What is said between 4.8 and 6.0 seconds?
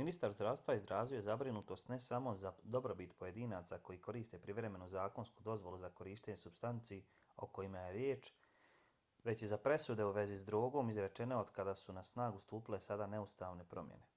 zakonsku dozvolu za